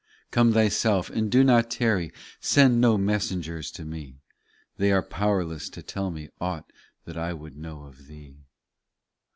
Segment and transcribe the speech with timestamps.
[0.31, 4.15] Come Thyself, and do not tarry; Send no messengers to me;
[4.77, 6.73] They are powerless to tell me Aught
[7.05, 8.39] that I would know of Thee.